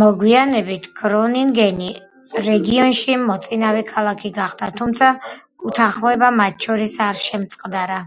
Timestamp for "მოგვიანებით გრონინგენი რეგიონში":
0.00-3.16